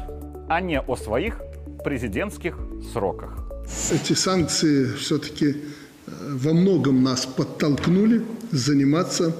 а 0.48 0.60
не 0.60 0.80
о 0.80 0.96
своих 0.96 1.40
президентских 1.84 2.58
сроках. 2.92 3.38
Эти 3.90 4.12
санкции 4.12 4.92
все-таки 4.94 5.62
во 6.06 6.52
многом 6.52 7.02
нас 7.02 7.24
подтолкнули 7.24 8.22
заниматься 8.50 9.32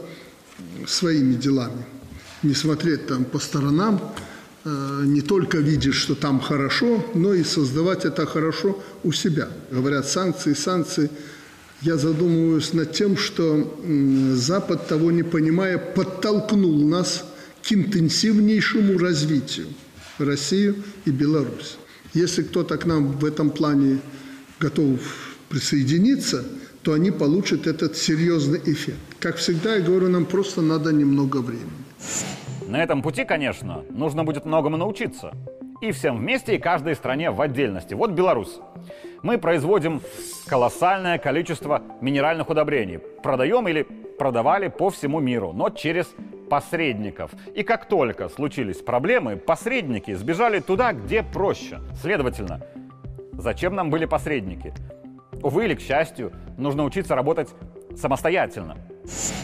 своими 0.87 1.35
делами. 1.35 1.85
Не 2.43 2.55
смотреть 2.55 3.07
там 3.07 3.25
по 3.25 3.39
сторонам, 3.39 4.01
не 4.65 5.23
только 5.23 5.59
видеть, 5.59 5.95
что 5.95 6.15
там 6.15 6.41
хорошо, 6.41 7.05
но 7.15 7.35
и 7.35 7.45
создавать 7.45 8.05
это 8.05 8.27
хорошо 8.27 8.83
у 9.03 9.13
себя. 9.13 9.49
Говорят, 9.71 10.09
санкции, 10.09 10.55
санкции. 10.55 11.11
Я 11.83 11.97
задумываюсь 11.97 12.73
над 12.73 12.93
тем, 12.93 13.17
что 13.17 13.77
Запад, 14.35 14.87
того 14.87 15.11
не 15.11 15.25
понимая, 15.25 15.79
подтолкнул 15.79 16.87
нас 16.87 17.25
к 17.63 17.73
интенсивнейшему 17.73 18.99
развитию 18.99 19.67
Россию 20.19 20.77
и 21.05 21.11
Беларусь. 21.11 21.77
Если 22.15 22.43
кто-то 22.43 22.77
к 22.77 22.87
нам 22.87 23.19
в 23.19 23.25
этом 23.25 23.51
плане 23.51 24.01
готов 24.61 25.01
присоединиться, 25.49 26.45
то 26.83 26.93
они 26.93 27.11
получат 27.11 27.67
этот 27.67 27.97
серьезный 27.97 28.61
эффект. 28.65 28.99
Как 29.21 29.37
всегда, 29.37 29.77
я 29.77 29.81
говорю, 29.81 30.09
нам 30.09 30.27
просто 30.27 30.63
надо 30.63 30.93
немного 30.93 31.39
времени. 31.39 31.71
На 32.67 32.83
этом 32.83 33.03
пути, 33.03 33.25
конечно, 33.25 33.85
нужно 33.91 34.25
будет 34.25 34.45
многому 34.45 34.77
научиться. 34.77 35.33
И 35.81 35.93
всем 35.93 36.19
вместе, 36.19 36.57
и 36.57 36.59
каждой 36.59 36.95
стране 36.95 37.31
в 37.31 37.41
отдельности. 37.41 37.95
Вот 37.95 38.13
Беларусь. 38.13 38.59
Мы 39.23 39.39
производим 39.39 40.01
колоссальное 40.47 41.19
количество 41.19 41.83
минеральных 42.01 42.49
удобрений. 42.51 42.99
Продаем 42.99 43.69
или 43.69 43.87
продавали 44.19 44.69
по 44.69 44.91
всему 44.91 45.21
миру, 45.21 45.53
но 45.53 45.71
через 45.71 46.07
посредников. 46.49 47.31
И 47.55 47.63
как 47.63 47.89
только 47.89 48.29
случились 48.29 48.77
проблемы, 48.77 49.37
посредники 49.37 50.15
сбежали 50.15 50.61
туда, 50.61 50.93
где 50.93 51.23
проще. 51.23 51.81
Следовательно, 52.01 52.63
зачем 53.33 53.75
нам 53.75 53.91
были 53.91 54.05
посредники? 54.05 54.75
Увы 55.43 55.65
или 55.65 55.75
к 55.75 55.81
счастью, 55.81 56.33
нужно 56.57 56.85
учиться 56.85 57.15
работать 57.15 57.49
самостоятельно. 57.97 58.77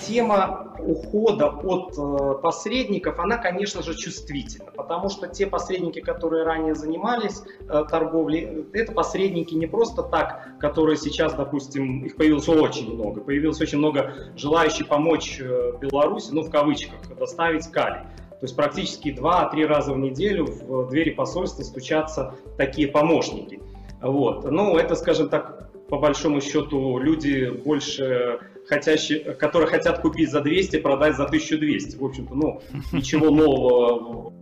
Тема 0.06 0.76
ухода 0.78 1.48
от 1.48 1.98
э, 1.98 2.40
посредников, 2.40 3.18
она, 3.18 3.36
конечно 3.36 3.82
же, 3.82 3.96
чувствительна, 3.96 4.70
потому 4.70 5.08
что 5.08 5.26
те 5.26 5.46
посредники, 5.46 6.00
которые 6.00 6.44
ранее 6.44 6.76
занимались 6.76 7.42
э, 7.68 7.84
торговлей, 7.90 8.66
это 8.72 8.92
посредники 8.92 9.54
не 9.54 9.66
просто 9.66 10.04
так, 10.04 10.58
которые 10.60 10.96
сейчас, 10.96 11.34
допустим, 11.34 12.04
их 12.04 12.16
появилось 12.16 12.48
очень 12.48 12.94
много, 12.94 13.20
появилось 13.20 13.60
очень 13.60 13.78
много 13.78 14.14
желающих 14.36 14.86
помочь 14.86 15.40
э, 15.40 15.72
Беларуси, 15.80 16.28
ну, 16.30 16.42
в 16.42 16.50
кавычках, 16.50 17.00
доставить 17.18 17.66
калий. 17.66 18.02
То 18.30 18.44
есть 18.44 18.54
практически 18.54 19.08
2-3 19.08 19.66
раза 19.66 19.92
в 19.92 19.98
неделю 19.98 20.46
в 20.46 20.88
двери 20.88 21.10
посольства 21.10 21.64
стучатся 21.64 22.36
такие 22.56 22.86
помощники. 22.86 23.60
Вот. 24.00 24.48
Ну, 24.48 24.76
это, 24.76 24.94
скажем 24.94 25.28
так, 25.28 25.67
по 25.88 25.98
большому 25.98 26.40
счету, 26.40 26.98
люди 26.98 27.50
больше 27.64 28.38
хотящие, 28.66 29.34
которые 29.34 29.68
хотят 29.68 30.00
купить 30.00 30.30
за 30.30 30.40
200, 30.40 30.80
продать 30.80 31.16
за 31.16 31.24
1200. 31.24 31.96
В 31.96 32.04
общем-то, 32.04 32.34
ну, 32.34 32.62
ничего 32.92 33.30
нового 33.30 34.32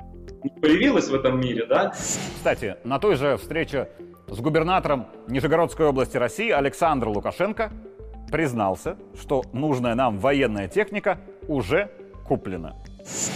не 0.43 0.61
появилось 0.61 1.09
в 1.09 1.15
этом 1.15 1.41
мире, 1.41 1.67
да? 1.67 1.91
Кстати, 1.91 2.77
на 2.85 2.99
той 2.99 3.17
же 3.17 3.37
встрече 3.37 3.89
с 4.29 4.41
губернатором 4.41 5.07
Нижегородской 5.29 5.87
области 5.87 6.17
России 6.17 6.51
Александр 6.51 7.09
Лукашенко 7.09 7.71
признался, 8.31 8.97
что 9.19 9.45
нужная 9.53 9.95
нам 9.95 10.19
военная 10.19 10.69
техника 10.69 11.21
уже 11.47 11.91
куплена. 12.27 12.75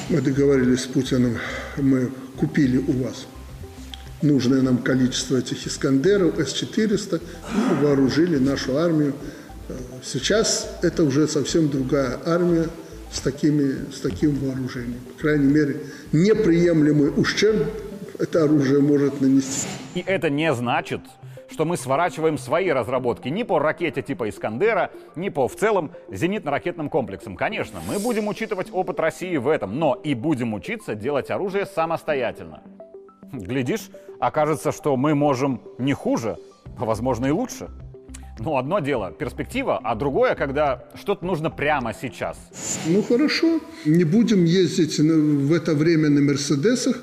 Мы 0.09 0.21
договорились 0.21 0.83
с 0.83 0.87
Путиным, 0.87 1.37
мы 1.76 2.11
купили 2.37 2.79
у 2.79 3.05
вас 3.05 3.29
нужное 4.22 4.62
нам 4.62 4.78
количество 4.78 5.36
этих 5.36 5.66
«Искандеров», 5.66 6.38
С-400, 6.38 7.20
и 7.20 7.84
вооружили 7.84 8.38
нашу 8.38 8.76
армию 8.76 9.14
Сейчас 10.02 10.78
это 10.82 11.04
уже 11.04 11.28
совсем 11.28 11.68
другая 11.68 12.18
армия 12.24 12.66
с, 13.10 13.20
такими, 13.20 13.90
с 13.92 14.00
таким 14.00 14.34
вооружением. 14.36 15.00
По 15.16 15.22
крайней 15.22 15.52
мере, 15.52 15.76
неприемлемый 16.12 17.12
ущерб 17.16 17.68
это 18.18 18.44
оружие 18.44 18.80
может 18.80 19.20
нанести. 19.20 19.66
И 19.94 20.02
это 20.06 20.30
не 20.30 20.52
значит, 20.54 21.00
что 21.50 21.64
мы 21.64 21.76
сворачиваем 21.76 22.38
свои 22.38 22.70
разработки 22.70 23.28
ни 23.28 23.42
по 23.42 23.58
ракете 23.58 24.02
типа 24.02 24.28
«Искандера», 24.28 24.90
ни 25.16 25.28
по 25.28 25.48
в 25.48 25.56
целом 25.56 25.92
зенитно-ракетным 26.08 26.88
комплексам. 26.88 27.36
Конечно, 27.36 27.80
мы 27.86 27.98
будем 27.98 28.28
учитывать 28.28 28.68
опыт 28.72 29.00
России 29.00 29.36
в 29.36 29.48
этом, 29.48 29.78
но 29.78 29.94
и 29.94 30.14
будем 30.14 30.54
учиться 30.54 30.94
делать 30.94 31.30
оружие 31.30 31.66
самостоятельно. 31.66 32.62
Глядишь, 33.32 33.90
окажется, 34.18 34.72
что 34.72 34.96
мы 34.96 35.14
можем 35.14 35.62
не 35.78 35.92
хуже, 35.92 36.37
а 36.78 36.84
возможно 36.84 37.26
и 37.26 37.30
лучше. 37.30 37.68
Ну, 38.38 38.56
одно 38.56 38.80
дело 38.80 39.12
перспектива, 39.12 39.78
а 39.82 39.94
другое, 39.94 40.34
когда 40.34 40.84
что-то 40.94 41.26
нужно 41.26 41.50
прямо 41.50 41.92
сейчас. 41.92 42.38
Ну, 42.87 43.02
хорошо. 43.02 43.60
Не 43.84 44.04
будем 44.04 44.44
ездить 44.44 44.99
в 44.99 45.52
это 45.52 45.75
время 45.75 46.08
на 46.08 46.22
«Мерседесах», 46.22 47.02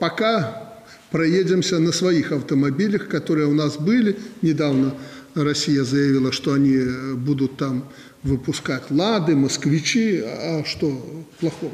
пока 0.00 0.82
проедемся 1.10 1.78
на 1.78 1.92
своих 1.92 2.32
автомобилях, 2.32 3.08
которые 3.08 3.46
у 3.46 3.54
нас 3.54 3.76
были. 3.76 4.18
Недавно 4.42 4.94
Россия 5.34 5.84
заявила, 5.84 6.32
что 6.32 6.52
они 6.52 6.78
будут 7.14 7.56
там 7.56 7.84
выпускать 8.24 8.90
«Лады», 8.90 9.36
«Москвичи». 9.36 10.22
А 10.24 10.64
что 10.64 10.90
плохого? 11.38 11.72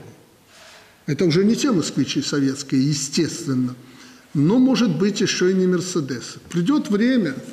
Это 1.10 1.24
уже 1.24 1.44
не 1.44 1.56
те 1.56 1.72
«Москвичи» 1.72 2.22
советские, 2.22 2.88
естественно. 2.88 3.74
Но, 4.32 4.58
может 4.58 4.96
быть, 4.96 5.20
еще 5.20 5.50
и 5.50 5.54
не 5.54 5.66
«Мерседесы». 5.66 6.38
Придет 6.48 6.88
время– 6.88 7.34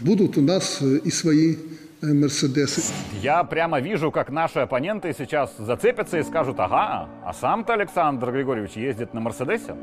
будут 0.00 0.36
у 0.36 0.42
нас 0.42 0.78
э, 0.80 0.98
и 0.98 1.10
свои 1.10 1.56
э, 2.02 2.06
Мерседесы. 2.06 2.82
Я 3.20 3.44
прямо 3.44 3.80
вижу, 3.80 4.10
как 4.10 4.30
наши 4.30 4.60
оппоненты 4.60 5.14
сейчас 5.16 5.54
зацепятся 5.58 6.18
и 6.18 6.22
скажут, 6.22 6.60
ага, 6.60 7.08
а 7.24 7.32
сам-то 7.32 7.74
Александр 7.74 8.30
Григорьевич 8.32 8.72
ездит 8.72 9.14
на 9.14 9.20
Мерседесе? 9.20 9.74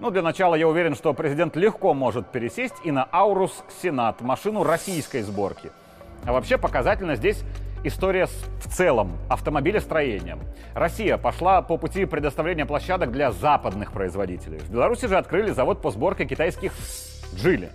Ну, 0.00 0.10
для 0.10 0.22
начала 0.22 0.54
я 0.54 0.68
уверен, 0.68 0.94
что 0.94 1.12
президент 1.12 1.56
легко 1.56 1.92
может 1.92 2.30
пересесть 2.30 2.74
и 2.84 2.92
на 2.92 3.08
Аурус 3.10 3.64
Сенат, 3.82 4.20
машину 4.20 4.62
российской 4.62 5.22
сборки. 5.22 5.70
А 6.24 6.32
вообще 6.32 6.56
показательно 6.56 7.16
здесь 7.16 7.42
история 7.84 8.26
с, 8.26 8.44
в 8.60 8.68
целом 8.68 9.12
автомобилестроением. 9.28 10.40
Россия 10.74 11.16
пошла 11.16 11.62
по 11.62 11.76
пути 11.76 12.04
предоставления 12.04 12.66
площадок 12.66 13.12
для 13.12 13.32
западных 13.32 13.92
производителей. 13.92 14.58
В 14.58 14.70
Беларуси 14.70 15.06
же 15.06 15.16
открыли 15.16 15.50
завод 15.50 15.82
по 15.82 15.90
сборке 15.90 16.24
китайских 16.24 16.72
«Джили». 17.34 17.70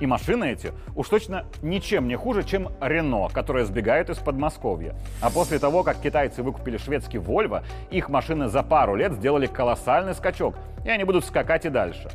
И 0.00 0.06
машины 0.06 0.52
эти 0.52 0.72
уж 0.96 1.08
точно 1.08 1.46
ничем 1.62 2.08
не 2.08 2.16
хуже, 2.16 2.42
чем 2.42 2.68
Рено, 2.80 3.28
которая 3.28 3.64
сбегает 3.64 4.10
из 4.10 4.18
Подмосковья. 4.18 4.96
А 5.20 5.30
после 5.30 5.58
того, 5.58 5.84
как 5.84 6.00
китайцы 6.00 6.42
выкупили 6.42 6.76
шведский 6.78 7.18
Volvo, 7.18 7.62
их 7.90 8.08
машины 8.08 8.48
за 8.48 8.62
пару 8.64 8.96
лет 8.96 9.12
сделали 9.12 9.46
колоссальный 9.46 10.14
скачок, 10.14 10.56
и 10.84 10.90
они 10.90 11.04
будут 11.04 11.24
скакать 11.24 11.64
и 11.64 11.70
дальше. 11.70 12.10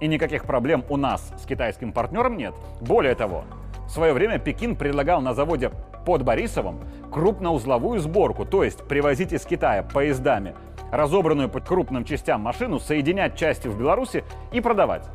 И 0.00 0.06
никаких 0.06 0.44
проблем 0.44 0.84
у 0.88 0.96
нас 0.96 1.32
с 1.42 1.44
китайским 1.44 1.92
партнером 1.92 2.36
нет. 2.36 2.54
Более 2.80 3.16
того, 3.16 3.44
в 3.88 3.90
свое 3.90 4.12
время 4.12 4.38
Пекин 4.38 4.76
предлагал 4.76 5.20
на 5.20 5.34
заводе 5.34 5.72
под 6.08 6.22
Борисовым 6.22 6.78
крупноузловую 7.12 8.00
сборку, 8.00 8.46
то 8.46 8.64
есть 8.64 8.82
привозить 8.88 9.34
из 9.34 9.44
Китая 9.44 9.82
поездами 9.82 10.54
разобранную 10.90 11.50
по 11.50 11.60
крупным 11.60 12.06
частям 12.06 12.40
машину, 12.40 12.78
соединять 12.78 13.36
части 13.36 13.68
в 13.68 13.78
Беларуси 13.78 14.24
и 14.50 14.62
продавать. 14.62 15.06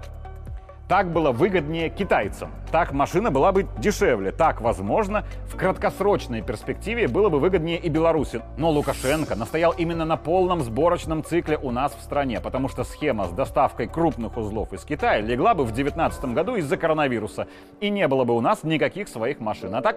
Так 0.87 1.13
было 1.13 1.31
выгоднее 1.31 1.89
китайцам. 1.89 2.51
Так 2.69 2.91
машина 2.91 3.31
была 3.31 3.53
бы 3.53 3.65
дешевле. 3.77 4.31
Так, 4.33 4.59
возможно, 4.59 5.23
в 5.45 5.55
краткосрочной 5.55 6.41
перспективе 6.41 7.07
было 7.07 7.29
бы 7.29 7.39
выгоднее 7.39 7.77
и 7.77 7.87
Беларуси. 7.87 8.41
Но 8.57 8.69
Лукашенко 8.69 9.35
настоял 9.35 9.71
именно 9.71 10.03
на 10.03 10.17
полном 10.17 10.61
сборочном 10.61 11.23
цикле 11.23 11.57
у 11.57 11.71
нас 11.71 11.95
в 11.97 12.03
стране, 12.03 12.41
потому 12.41 12.67
что 12.67 12.83
схема 12.83 13.27
с 13.27 13.31
доставкой 13.31 13.87
крупных 13.87 14.35
узлов 14.35 14.73
из 14.73 14.83
Китая 14.83 15.21
легла 15.21 15.53
бы 15.53 15.63
в 15.63 15.71
2019 15.71 16.25
году 16.33 16.55
из-за 16.55 16.75
коронавируса, 16.75 17.47
и 17.79 17.89
не 17.89 18.07
было 18.09 18.25
бы 18.25 18.35
у 18.35 18.41
нас 18.41 18.63
никаких 18.63 19.07
своих 19.07 19.39
машин. 19.39 19.73
А 19.75 19.81
так 19.81 19.95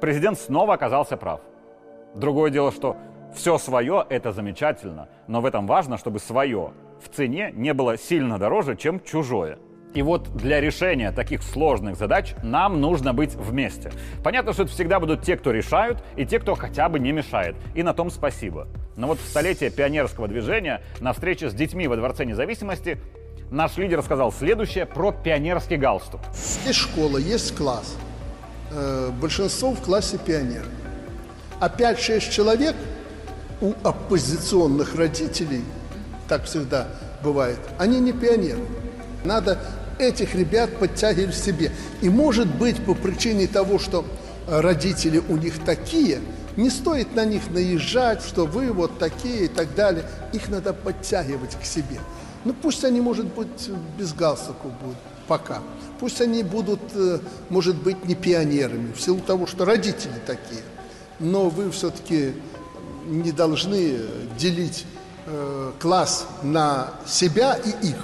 президент 0.00 0.38
снова 0.38 0.74
оказался 0.74 1.16
прав. 1.16 1.40
Другое 2.14 2.52
дело, 2.52 2.70
что 2.70 2.96
все 3.34 3.58
свое– 3.58 4.06
это 4.08 4.30
замечательно, 4.30 5.08
но 5.26 5.40
в 5.40 5.46
этом 5.46 5.66
важно, 5.66 5.98
чтобы 5.98 6.20
свое 6.20 6.70
в 7.02 7.08
цене 7.08 7.50
не 7.52 7.74
было 7.74 7.98
сильно 7.98 8.38
дороже, 8.38 8.76
чем 8.76 9.00
чужое– 9.00 9.58
и 9.94 10.02
вот 10.02 10.36
для 10.36 10.60
решения 10.60 11.12
таких 11.12 11.42
сложных 11.42 11.96
задач 11.96 12.34
нам 12.42 12.80
нужно 12.80 13.14
быть 13.14 13.34
вместе. 13.34 13.90
Понятно, 14.22 14.52
что 14.52 14.64
это 14.64 14.72
всегда 14.72 15.00
будут 15.00 15.22
те, 15.22 15.36
кто 15.36 15.50
решают, 15.50 16.02
и 16.16 16.26
те, 16.26 16.38
кто 16.38 16.54
хотя 16.54 16.88
бы 16.88 16.98
не 16.98 17.12
мешает. 17.12 17.56
И 17.74 17.82
на 17.82 17.94
том 17.94 18.10
спасибо. 18.10 18.68
Но 18.96 19.06
вот 19.06 19.18
в 19.18 19.26
столетие 19.26 19.70
пионерского 19.70 20.28
движения 20.28 20.82
на 21.00 21.12
встрече 21.12 21.50
с 21.50 21.54
детьми 21.54 21.88
во 21.88 21.96
Дворце 21.96 22.24
независимости 22.24 22.98
наш 23.50 23.76
лидер 23.76 24.02
сказал 24.02 24.32
следующее 24.32 24.86
про 24.86 25.12
пионерский 25.12 25.76
галстук. 25.76 26.20
Есть 26.66 26.78
школа, 26.78 27.16
есть 27.18 27.56
класс. 27.56 27.96
Э, 28.70 29.10
большинство 29.20 29.72
в 29.72 29.80
классе 29.80 30.18
пионер. 30.18 30.64
А 31.60 31.68
5-6 31.68 32.30
человек 32.30 32.76
у 33.60 33.72
оппозиционных 33.82 34.94
родителей, 34.94 35.64
так 36.28 36.44
всегда 36.44 36.88
бывает, 37.22 37.58
они 37.78 37.98
не 37.98 38.12
пионеры. 38.12 38.60
Надо 39.24 39.58
этих 39.98 40.34
ребят 40.34 40.76
подтягивать 40.78 41.34
в 41.34 41.44
себе. 41.44 41.72
И 42.00 42.08
может 42.08 42.48
быть 42.48 42.84
по 42.84 42.94
причине 42.94 43.46
того, 43.46 43.78
что 43.78 44.04
э, 44.46 44.60
родители 44.60 45.22
у 45.28 45.36
них 45.36 45.58
такие, 45.64 46.20
не 46.56 46.70
стоит 46.70 47.14
на 47.14 47.24
них 47.24 47.50
наезжать, 47.50 48.22
что 48.22 48.46
вы 48.46 48.72
вот 48.72 48.98
такие 48.98 49.44
и 49.44 49.48
так 49.48 49.74
далее. 49.74 50.04
Их 50.32 50.48
надо 50.48 50.72
подтягивать 50.72 51.56
к 51.60 51.64
себе. 51.64 52.00
Ну 52.44 52.54
пусть 52.54 52.84
они, 52.84 53.00
может 53.00 53.26
быть, 53.26 53.70
без 53.98 54.12
галстуков 54.12 54.72
будут 54.80 54.96
пока. 55.28 55.60
Пусть 56.00 56.20
они 56.20 56.42
будут, 56.42 56.80
э, 56.94 57.18
может 57.48 57.76
быть, 57.76 58.04
не 58.04 58.14
пионерами, 58.14 58.92
в 58.92 59.00
силу 59.00 59.20
того, 59.20 59.46
что 59.46 59.64
родители 59.64 60.12
такие. 60.26 60.62
Но 61.20 61.48
вы 61.48 61.70
все-таки 61.70 62.32
не 63.06 63.32
должны 63.32 63.98
делить 64.38 64.86
э, 65.26 65.72
класс 65.78 66.26
на 66.42 66.90
себя 67.06 67.56
и 67.56 67.88
их. 67.88 67.96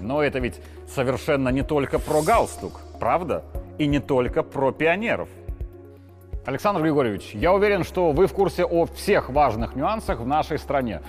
Но 0.00 0.22
это 0.22 0.38
ведь 0.38 0.54
совершенно 0.94 1.48
не 1.50 1.62
только 1.62 1.98
про 1.98 2.22
галстук, 2.22 2.80
правда? 2.98 3.44
И 3.78 3.86
не 3.86 4.00
только 4.00 4.42
про 4.42 4.72
пионеров. 4.72 5.28
Александр 6.44 6.82
Григорьевич, 6.82 7.32
я 7.34 7.52
уверен, 7.52 7.84
что 7.84 8.12
вы 8.12 8.26
в 8.26 8.32
курсе 8.32 8.64
о 8.64 8.86
всех 8.86 9.28
важных 9.28 9.76
нюансах 9.76 10.20
в 10.20 10.26
нашей 10.26 10.58
стране. 10.58 11.02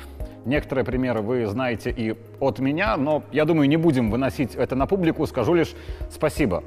Некоторые 0.45 0.85
примеры 0.85 1.21
вы 1.21 1.45
знаете 1.45 1.91
и 1.91 2.15
от 2.39 2.59
меня, 2.59 2.97
но 2.97 3.23
я 3.31 3.45
думаю, 3.45 3.69
не 3.69 3.77
будем 3.77 4.11
выносить 4.11 4.55
это 4.55 4.75
на 4.75 4.85
публику, 4.85 5.25
скажу 5.27 5.53
лишь 5.53 5.73
спасибо. 6.11 6.63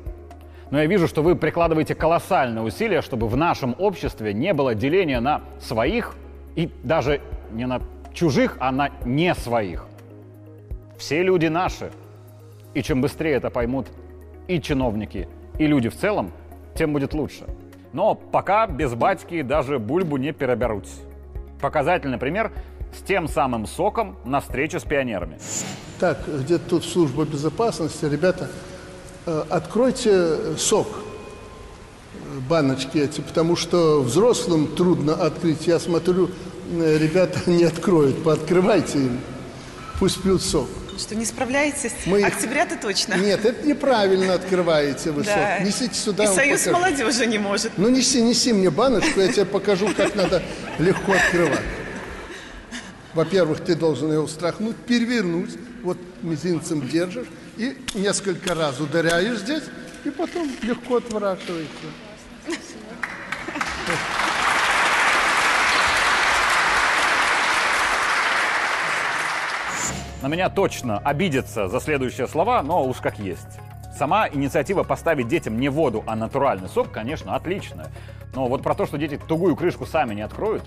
Но 0.71 0.81
я 0.81 0.87
вижу, 0.87 1.07
что 1.07 1.23
вы 1.23 1.37
прикладываете 1.37 1.95
колоссальные 1.95 2.64
усилия, 2.64 3.02
чтобы 3.02 3.28
в 3.28 3.37
нашем 3.37 3.76
обществе 3.78 4.33
не 4.33 4.54
было 4.54 4.75
деления 4.75 5.21
на 5.21 5.42
своих 5.61 6.14
и 6.57 6.71
даже 6.83 7.21
не 7.52 7.66
на 7.66 7.83
чужих, 8.14 8.57
а 8.59 8.73
на 8.73 8.90
не 9.04 9.35
своих. 9.35 9.87
Все 10.97 11.23
люди 11.23 11.47
наши. 11.47 11.90
И 12.75 12.83
чем 12.83 13.00
быстрее 13.00 13.35
это 13.35 13.50
поймут 13.50 13.88
и 14.49 14.61
чиновники, 14.61 15.29
и 15.59 15.67
люди 15.67 15.88
в 15.88 15.97
целом, 15.97 16.33
тем 16.75 16.93
будет 16.93 17.14
лучше. 17.14 17.47
Но 17.93 18.14
пока 18.14 18.67
без 18.67 18.95
батьки 18.95 19.43
даже 19.43 19.79
бульбу 19.79 20.17
не 20.17 20.33
переберут. 20.33 20.87
Показательный 21.61 22.19
пример 22.19 22.50
с 22.99 23.02
тем 23.02 23.29
самым 23.29 23.67
соком 23.67 24.17
на 24.25 24.41
встрече 24.41 24.81
с 24.81 24.85
пионерами. 24.85 25.38
Так, 26.00 26.19
где-то 26.26 26.69
тут 26.69 26.85
служба 26.85 27.25
безопасности, 27.25 28.05
ребята, 28.07 28.50
э, 29.26 29.45
откройте 29.50 30.57
сок, 30.57 30.88
э, 30.88 32.41
баночки 32.49 32.99
эти, 32.99 33.21
потому 33.21 33.55
что 33.57 34.00
взрослым 34.00 34.67
трудно 34.67 35.14
открыть. 35.14 35.67
Я 35.67 35.79
смотрю, 35.79 36.31
э, 36.73 36.99
ребята 36.99 37.38
не 37.50 37.64
откроют, 37.64 38.23
пооткрывайте 38.25 38.99
им, 38.99 39.21
пусть 39.99 40.23
пьют 40.23 40.43
сок. 40.43 40.69
Что, 40.99 41.14
не 41.14 41.25
справляетесь? 41.25 41.92
Мы- 42.06 42.22
Октября-то 42.22 42.76
точно. 42.76 43.14
Нет, 43.14 43.44
это 43.44 43.66
неправильно 43.66 44.34
открываете 44.34 45.11
вы 45.11 45.25
Да. 45.25 45.56
сок. 45.58 45.66
Несите 45.66 45.94
сюда. 45.94 46.25
И 46.25 46.26
Союз 46.34 46.61
покажу. 46.64 46.78
молодежи 46.78 47.26
не 47.26 47.38
может. 47.38 47.72
Ну 47.76 47.88
неси, 47.88 48.20
неси 48.22 48.52
мне 48.52 48.70
баночку, 48.70 49.20
я 49.20 49.32
тебе 49.32 49.44
покажу, 49.46 49.92
как 49.96 50.14
надо 50.14 50.42
легко 50.78 51.12
открывать. 51.12 51.61
Во-первых, 53.14 53.61
ты 53.64 53.75
должен 53.75 54.12
его 54.12 54.26
встряхнуть, 54.26 54.76
перевернуть, 54.76 55.50
вот 55.82 55.99
мизинцем 56.22 56.87
держишь 56.88 57.26
и 57.58 57.76
несколько 57.94 58.54
раз 58.54 58.80
ударяешь 58.80 59.38
здесь, 59.38 59.64
и 60.04 60.11
потом 60.11 60.50
легко 60.62 60.96
отворачиваешься. 60.96 61.68
На 70.23 70.29
меня 70.29 70.49
точно 70.49 70.99
обидятся 70.99 71.67
за 71.67 71.81
следующие 71.81 72.29
слова, 72.29 72.62
но 72.62 72.85
уж 72.85 72.99
как 72.99 73.19
есть. 73.19 73.59
Сама 73.99 74.29
инициатива 74.29 74.85
поставить 74.85 75.26
детям 75.26 75.59
не 75.59 75.69
воду, 75.69 76.05
а 76.07 76.14
натуральный 76.14 76.69
сок, 76.69 76.93
конечно, 76.93 77.35
отличная. 77.35 77.88
Но 78.33 78.47
вот 78.47 78.62
про 78.62 78.76
то, 78.76 78.87
что 78.87 78.99
дети 78.99 79.19
тугую 79.19 79.57
крышку 79.57 79.85
сами 79.85 80.14
не 80.14 80.23
откроют, 80.23 80.62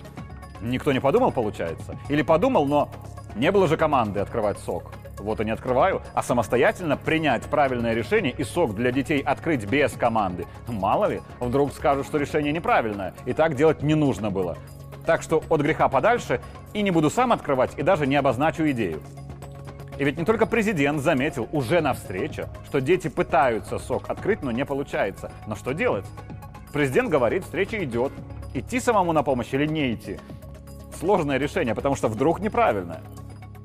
никто 0.60 0.92
не 0.92 1.00
подумал, 1.00 1.32
получается. 1.32 1.98
Или 2.10 2.20
подумал, 2.20 2.66
но 2.66 2.90
не 3.34 3.50
было 3.50 3.66
же 3.66 3.78
команды 3.78 4.20
открывать 4.20 4.58
сок. 4.58 4.92
Вот 5.18 5.40
и 5.40 5.44
не 5.46 5.52
открываю, 5.52 6.02
а 6.12 6.22
самостоятельно 6.22 6.98
принять 6.98 7.44
правильное 7.44 7.94
решение 7.94 8.34
и 8.36 8.44
сок 8.44 8.74
для 8.74 8.92
детей 8.92 9.20
открыть 9.20 9.64
без 9.64 9.92
команды. 9.92 10.44
Мало 10.68 11.06
ли, 11.06 11.22
вдруг 11.40 11.72
скажут, 11.72 12.06
что 12.06 12.18
решение 12.18 12.52
неправильное, 12.52 13.14
и 13.24 13.32
так 13.32 13.54
делать 13.54 13.80
не 13.80 13.94
нужно 13.94 14.30
было. 14.30 14.58
Так 15.06 15.22
что 15.22 15.42
от 15.48 15.62
греха 15.62 15.88
подальше 15.88 16.42
и 16.74 16.82
не 16.82 16.90
буду 16.90 17.08
сам 17.08 17.32
открывать, 17.32 17.70
и 17.78 17.82
даже 17.82 18.06
не 18.06 18.16
обозначу 18.16 18.68
идею. 18.70 19.00
И 19.98 20.04
ведь 20.04 20.18
не 20.18 20.24
только 20.24 20.46
президент 20.46 21.00
заметил 21.00 21.48
уже 21.52 21.80
на 21.80 21.94
встрече, 21.94 22.48
что 22.66 22.80
дети 22.80 23.08
пытаются 23.08 23.78
сок 23.78 24.10
открыть, 24.10 24.42
но 24.42 24.50
не 24.50 24.64
получается. 24.64 25.32
Но 25.46 25.56
что 25.56 25.72
делать? 25.72 26.04
Президент 26.72 27.08
говорит, 27.08 27.44
встреча 27.44 27.82
идет. 27.82 28.12
Идти 28.52 28.80
самому 28.80 29.12
на 29.12 29.22
помощь 29.22 29.52
или 29.52 29.66
не 29.66 29.94
идти? 29.94 30.18
Сложное 30.98 31.38
решение, 31.38 31.74
потому 31.74 31.96
что 31.96 32.08
вдруг 32.08 32.40
неправильное. 32.40 33.00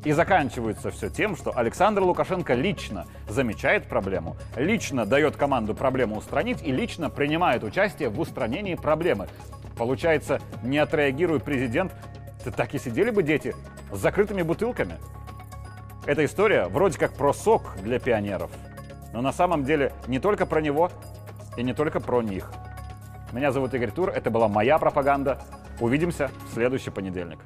И 0.03 0.13
заканчивается 0.13 0.89
все 0.89 1.09
тем, 1.09 1.35
что 1.35 1.55
Александр 1.55 2.01
Лукашенко 2.01 2.53
лично 2.53 3.05
замечает 3.27 3.85
проблему, 3.87 4.35
лично 4.55 5.05
дает 5.05 5.35
команду 5.35 5.75
проблему 5.75 6.17
устранить 6.17 6.63
и 6.63 6.71
лично 6.71 7.09
принимает 7.09 7.63
участие 7.63 8.09
в 8.09 8.19
устранении 8.19 8.75
проблемы. 8.75 9.27
Получается, 9.77 10.39
не 10.63 10.79
отреагирует 10.79 11.43
президент, 11.43 11.93
то 12.43 12.51
так 12.51 12.73
и 12.73 12.79
сидели 12.79 13.11
бы 13.11 13.21
дети 13.21 13.53
с 13.91 13.99
закрытыми 13.99 14.41
бутылками. 14.41 14.97
Эта 16.05 16.25
история 16.25 16.65
вроде 16.65 16.97
как 16.97 17.13
про 17.13 17.31
сок 17.31 17.75
для 17.83 17.99
пионеров, 17.99 18.49
но 19.13 19.21
на 19.21 19.31
самом 19.31 19.63
деле 19.63 19.93
не 20.07 20.19
только 20.19 20.47
про 20.47 20.59
него 20.59 20.89
и 21.57 21.63
не 21.63 21.73
только 21.73 21.99
про 21.99 22.23
них. 22.23 22.51
Меня 23.31 23.51
зовут 23.51 23.73
Игорь 23.75 23.91
Тур, 23.91 24.09
это 24.09 24.31
была 24.31 24.47
моя 24.47 24.79
пропаганда. 24.79 25.39
Увидимся 25.79 26.31
в 26.49 26.53
следующий 26.53 26.89
понедельник. 26.89 27.39